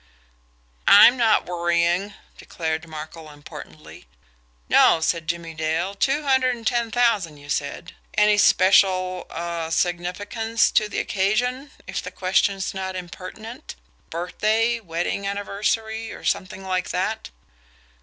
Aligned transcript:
"I'm 0.87 1.15
not 1.15 1.45
worrying," 1.45 2.15
declared 2.35 2.87
Markel 2.87 3.29
importantly. 3.29 4.07
"No," 4.67 4.99
said 4.99 5.27
Jimmie 5.27 5.53
Dale. 5.53 5.93
"Two 5.93 6.23
hundred 6.23 6.55
and 6.55 6.65
ten 6.65 6.89
thousand, 6.89 7.37
you 7.37 7.49
said. 7.49 7.93
Any 8.15 8.39
special 8.39 9.27
er 9.29 9.69
significance 9.69 10.71
to 10.71 10.89
the 10.89 10.97
occasion, 10.99 11.69
if 11.85 12.01
the 12.01 12.09
question's 12.09 12.73
not 12.73 12.95
impertinent? 12.95 13.75
Birthday, 14.09 14.79
wedding 14.79 15.27
anniversary 15.27 16.11
or 16.11 16.23
something 16.25 16.63
like 16.65 16.89
that?" 16.89 17.29